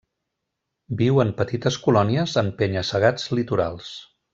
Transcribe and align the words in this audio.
Viu 1.01 1.21
en 1.25 1.35
petites 1.43 1.79
colònies 1.85 2.35
en 2.45 2.53
penya-segats 2.63 3.33
litorals. 3.41 3.97